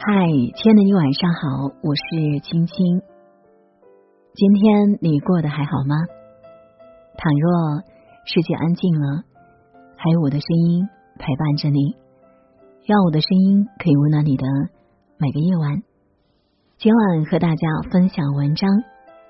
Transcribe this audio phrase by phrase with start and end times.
[0.00, 3.02] 嗨，亲爱的你晚上好，我是青青。
[4.32, 5.96] 今天你过得还好吗？
[7.16, 7.82] 倘若
[8.24, 9.24] 世界安静了，
[9.96, 10.88] 还有我的声音
[11.18, 11.96] 陪伴着你，
[12.86, 14.46] 让我的声音可以温暖你的
[15.18, 15.82] 每个夜晚。
[16.76, 18.70] 今晚和大家分享文章：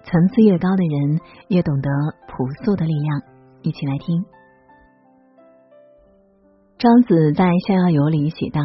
[0.05, 1.89] 层次越高的人，越懂得
[2.29, 3.23] 朴素的力量。
[3.63, 4.23] 一起来听。
[6.77, 8.61] 庄子在《逍遥游》里写道：“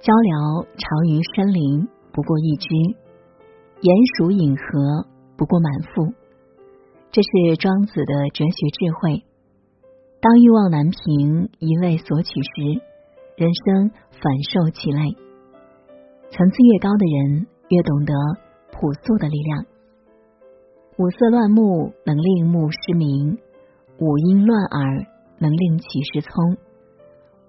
[0.00, 2.68] 鹪鹩巢于深林，不过一只；
[3.80, 6.12] 鼹鼠饮河，不过满腹。”
[7.12, 9.24] 这是庄子的哲学智慧。
[10.20, 12.80] 当欲望难平，一味索取时，
[13.36, 15.16] 人生反受其累。
[16.30, 17.46] 层次越高的人。
[17.70, 18.12] 越懂得
[18.72, 19.64] 朴素的力量。
[20.98, 23.38] 五色乱目能令目失明，
[24.00, 25.06] 五音乱耳
[25.38, 26.56] 能令其失聪，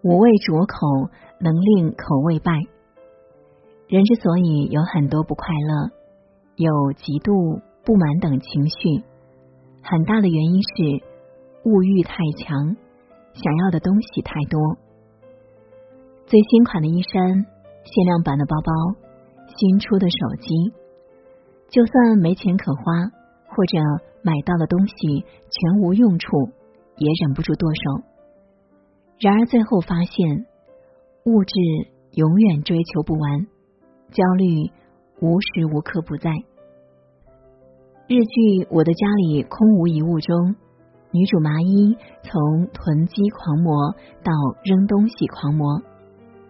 [0.03, 2.53] 五味浊口能令口味败。
[3.87, 5.91] 人之所以有很多不快乐，
[6.55, 9.03] 有嫉妒、不满等情绪，
[9.83, 11.05] 很大的原因是
[11.65, 12.75] 物欲太强，
[13.33, 14.77] 想要的东西太多。
[16.25, 17.45] 最新款的衣衫，
[17.83, 18.71] 限量版的包包。
[19.57, 20.47] 新出的手机，
[21.67, 23.11] 就算没钱可花，
[23.49, 23.77] 或者
[24.23, 24.95] 买到的东西
[25.51, 26.49] 全无用处，
[26.95, 28.10] 也忍不住剁手。
[29.21, 30.47] 然而最后发现，
[31.25, 31.53] 物质
[32.13, 33.45] 永远追求不完，
[34.09, 34.71] 焦虑
[35.21, 36.31] 无时无刻不在。
[38.07, 40.55] 日剧《我的家里空无一物》中，
[41.11, 44.33] 女主麻衣从囤积狂魔到
[44.65, 45.77] 扔东西狂魔，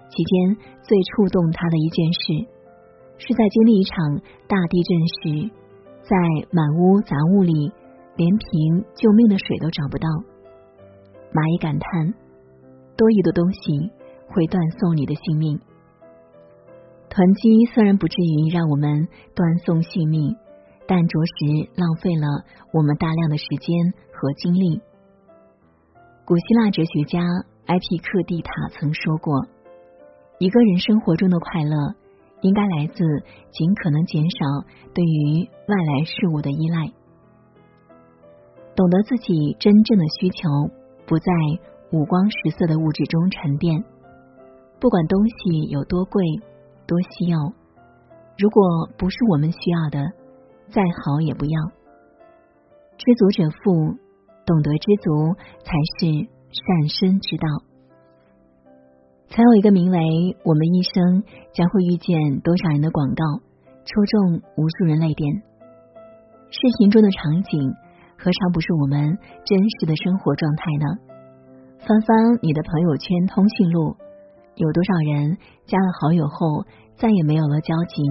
[0.08, 2.47] 期间最触动她的一件事。
[3.17, 4.16] 是在经历一场
[4.47, 5.52] 大地震时，
[6.08, 6.16] 在
[6.56, 7.69] 满屋杂物里，
[8.16, 10.08] 连瓶救命的水都找不到。
[11.35, 12.16] 蚂蚁感叹：
[12.97, 13.92] 多余的东西
[14.28, 15.59] 会断送你的性命。
[17.09, 20.35] 囤积虽然不至于让我们断送性命，
[20.88, 22.28] 但着实浪费了
[22.74, 24.81] 我们大量的时间和精力。
[26.25, 27.19] 古希腊哲学家
[27.66, 29.46] 埃皮克蒂塔曾说过：
[30.40, 31.96] 一个人生活中的快乐。
[32.44, 33.03] 应该来自
[33.51, 34.66] 尽可能减少
[34.96, 36.91] 对于外来事物的依赖，
[38.75, 40.50] 懂得自己真正的需求，
[41.06, 41.31] 不再
[41.91, 43.84] 五光十色的物质中沉淀。
[44.79, 46.24] 不管东西有多贵、
[46.88, 47.38] 多稀有，
[48.38, 50.12] 如果不是我们需要的，
[50.69, 51.72] 再好也不要。
[52.97, 53.97] 知足者富，
[54.46, 57.47] 懂得知足才是善身之道。
[59.28, 63.24] 曾有一个名为“我们一生将会遇见多少人”的广告，
[63.85, 65.44] 戳中无数人泪点。
[66.50, 67.74] 视频中的场景，
[68.18, 71.10] 何尝不是我们真实的生活状态呢？
[71.81, 73.97] 翻翻你的朋友圈通讯录，
[74.53, 76.64] 有多少人加了好友后
[76.96, 78.03] 再也没有了交集？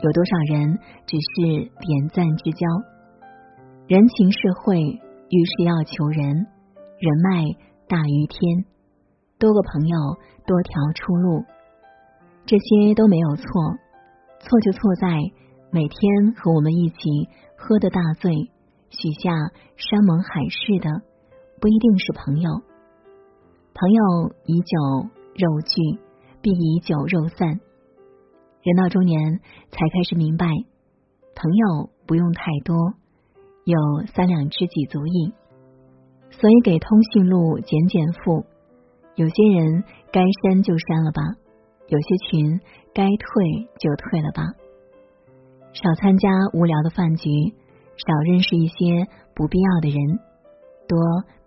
[0.00, 2.66] 有多少人只是点赞之交？
[3.88, 6.46] 人情社会，遇事要求人，
[6.98, 7.44] 人脉
[7.88, 8.64] 大于天。
[9.40, 9.98] 多个朋友，
[10.46, 11.42] 多条出路，
[12.46, 13.44] 这些都没有错。
[14.38, 15.08] 错就错在
[15.72, 18.52] 每天和我们一起喝的大醉，
[18.90, 19.32] 许下
[19.74, 21.02] 山盟海誓的，
[21.60, 22.62] 不一定是朋友。
[23.76, 25.98] 朋友以酒肉聚，
[26.40, 27.48] 必以酒肉散。
[28.62, 29.40] 人到中年，
[29.72, 30.46] 才开始明白，
[31.34, 32.94] 朋友不用太多，
[33.64, 35.34] 有三两知己足矣。
[36.30, 38.46] 所以给通讯录减减负。
[39.16, 39.82] 有些人
[40.12, 41.22] 该删就删了吧，
[41.88, 42.60] 有些群
[42.94, 44.44] 该退就退了吧。
[45.72, 47.28] 少参加无聊的饭局，
[47.96, 50.20] 少认识一些不必要的人，
[50.86, 50.96] 多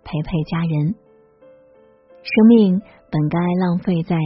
[0.04, 0.94] 陪陪家人。
[2.28, 2.80] 生命
[3.10, 4.16] 本该浪费在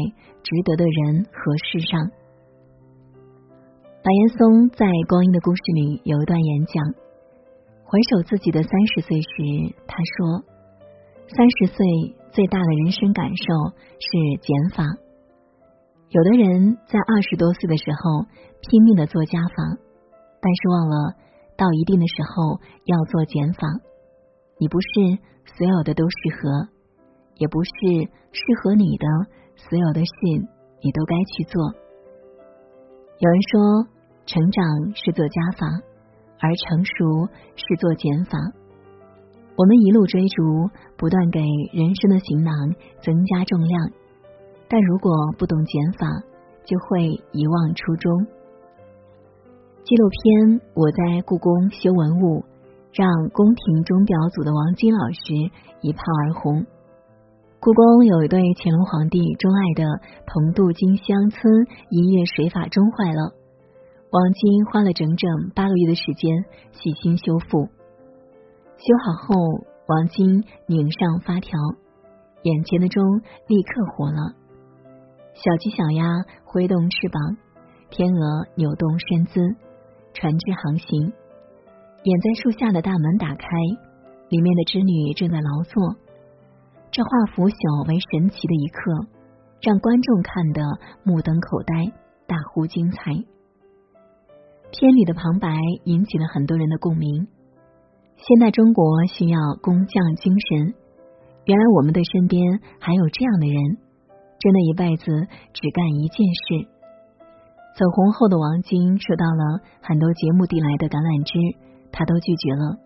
[0.43, 2.11] 值得的人和事上。
[4.03, 6.83] 白岩松在《光阴的故事》里有一段演讲，
[7.85, 10.43] 回首自己的三十岁时，他说
[11.31, 11.87] ：“三十岁。”
[12.33, 13.45] 最大的人生感受
[13.77, 14.09] 是
[14.41, 14.83] 减法。
[16.09, 18.25] 有的人在二十多岁的时候
[18.63, 19.77] 拼命的做加法，
[20.41, 21.13] 但是忘了
[21.59, 23.69] 到一定的时候要做减法。
[24.57, 24.89] 你不是
[25.59, 26.73] 所有的都适合，
[27.37, 27.71] 也不是
[28.33, 29.07] 适合你的
[29.57, 30.13] 所有的事
[30.83, 31.73] 你都该去做。
[33.19, 33.87] 有人说，
[34.27, 35.67] 成长是做加法，
[36.41, 38.39] 而成熟是做减法。
[39.55, 41.41] 我们一路追逐，不断给
[41.73, 42.55] 人生的行囊
[43.01, 43.91] 增加重量，
[44.69, 46.07] 但如果不懂减法，
[46.65, 48.27] 就会遗忘初衷。
[49.85, 52.41] 纪录片《我在故宫修文物》
[52.93, 55.51] 让宫廷钟表组的王晶老师
[55.81, 56.65] 一炮而红。
[57.65, 59.85] 故宫有一对乾隆皇帝钟爱的
[60.27, 63.35] 铜镀金乡村一夜水法钟坏了，
[64.11, 67.69] 王晶花了整整八个月的时间细心修复。
[68.79, 71.57] 修好后，王晶拧上发条，
[72.43, 73.05] 眼前的钟
[73.47, 74.35] 立刻活了。
[75.35, 77.37] 小鸡小鸭挥动翅膀，
[77.91, 79.41] 天鹅扭动身姿，
[80.15, 81.13] 船只航行。
[82.03, 83.47] 掩在树下的大门打开，
[84.31, 85.95] 里面的织女正在劳作。
[86.93, 89.09] 这画腐朽为神奇的一刻，
[89.65, 90.61] 让观众看得
[91.09, 91.89] 目瞪口呆，
[92.29, 93.17] 大呼精彩。
[94.69, 97.29] 片里的旁白引起了很多人的共鸣。
[98.21, 100.75] 现代中国需要工匠精神，
[101.49, 103.57] 原来我们的身边还有这样的人，
[104.37, 105.09] 真的一辈子
[105.57, 106.69] 只干一件事。
[107.73, 111.57] 走红后的王晶收到了很多节目递来的橄榄枝，
[111.91, 112.77] 他都拒绝了。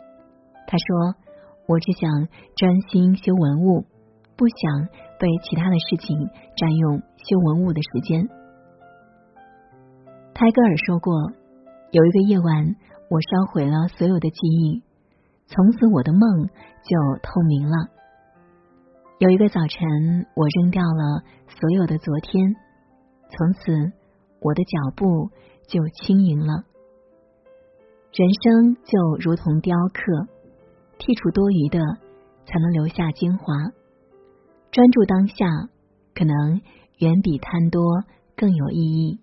[0.68, 1.18] 他说
[1.66, 2.06] ：“我只想
[2.54, 3.82] 专心修文物。”
[4.36, 4.88] 不想
[5.18, 8.28] 被其他的事情占用修文物的时间。
[10.34, 11.32] 泰戈尔说过
[11.90, 12.76] ：“有一个夜晚，
[13.08, 14.82] 我烧毁了所有的记忆，
[15.46, 16.20] 从此我的梦
[16.84, 17.88] 就透明了。
[19.18, 22.54] 有一个早晨，我扔掉了所有的昨天，
[23.30, 23.72] 从此
[24.42, 25.30] 我的脚步
[25.66, 26.64] 就轻盈了。
[28.12, 30.28] 人生就如同雕刻，
[30.98, 31.80] 剔除多余的，
[32.44, 33.44] 才能留下精华。”
[34.76, 35.70] 专注当下，
[36.14, 36.60] 可能
[36.98, 38.04] 远比贪多
[38.36, 39.18] 更有意义。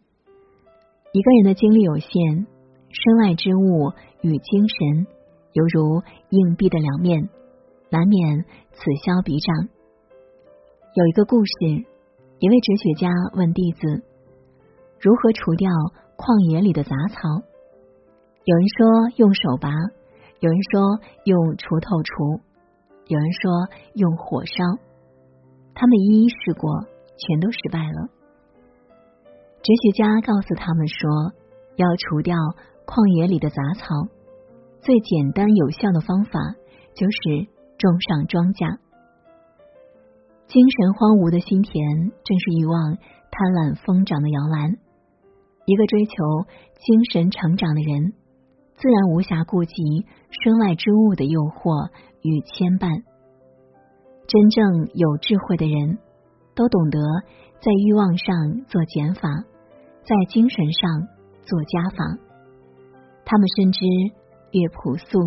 [1.11, 2.47] 一个人的精力有限，
[2.89, 3.91] 身外之物
[4.23, 5.05] 与精神
[5.51, 7.29] 犹如硬币的两面，
[7.91, 9.69] 难免此消彼长。
[10.95, 11.53] 有一个故事，
[12.39, 14.01] 一位哲学家问弟子：
[14.99, 15.69] 如何除掉
[16.17, 17.44] 旷野里的杂草？
[18.44, 19.69] 有人说用手拔，
[20.39, 22.41] 有人说用锄头锄，
[23.06, 23.51] 有人说
[23.94, 24.81] 用火烧。
[25.75, 26.85] 他们一一试过，
[27.17, 28.09] 全都失败了。
[29.63, 31.33] 哲学家告诉他们说，
[31.75, 32.35] 要除掉
[32.85, 33.85] 旷野里的杂草，
[34.81, 36.39] 最简单有效的方法
[36.93, 37.47] 就是
[37.77, 38.77] 种上庄稼。
[40.47, 42.97] 精神荒芜的心田，正是欲望
[43.31, 44.77] 贪婪疯长的摇篮。
[45.65, 46.13] 一个追求
[46.83, 48.13] 精神成长的人，
[48.75, 51.89] 自然无暇顾及身外之物的诱惑
[52.21, 53.07] 与牵绊。
[54.27, 55.99] 真正有智慧的人，
[56.55, 56.99] 都懂得
[57.61, 59.29] 在欲望上做减法，
[60.03, 61.07] 在精神上
[61.43, 62.17] 做加法。
[63.25, 63.85] 他们深知
[64.51, 65.19] 越朴素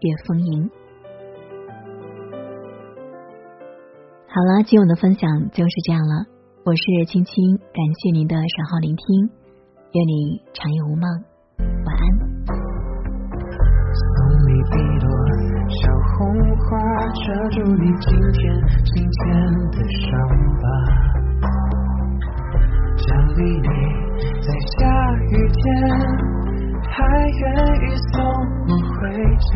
[0.00, 0.70] 越丰盈。
[4.26, 6.26] 好了，今晚的分享就是这样了。
[6.64, 9.30] 我是青青，感谢您的守候聆听，
[9.92, 11.24] 愿你长夜无梦，
[11.84, 12.00] 晚安。
[16.70, 18.40] 花遮住你今天
[18.84, 19.20] 心间
[19.72, 20.08] 的伤
[20.62, 20.64] 疤，
[22.96, 23.68] 奖励你
[24.40, 24.46] 在
[24.78, 24.78] 下
[25.18, 25.60] 雨天
[26.88, 26.94] 还
[27.40, 27.42] 愿
[27.82, 28.22] 意送
[28.68, 28.94] 我回
[29.50, 29.52] 家。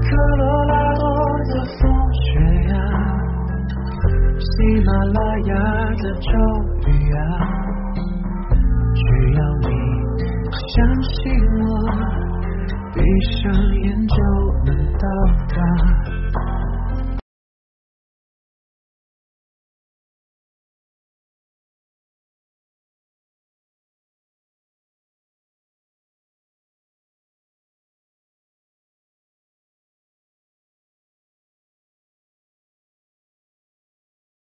[0.00, 1.02] 科罗拉多
[1.48, 1.82] 的风
[2.12, 2.26] 雪
[2.70, 2.72] 呀，
[4.38, 4.46] 喜
[4.84, 5.50] 马拉雅
[5.96, 6.30] 的骤
[6.86, 7.18] 雨啊，
[8.94, 9.00] 只
[9.34, 9.66] 要你
[10.68, 11.18] 相信，
[12.98, 13.52] 闭上
[13.82, 14.16] 眼就
[14.66, 14.88] 能。
[14.98, 15.06] 到
[15.54, 16.17] 达。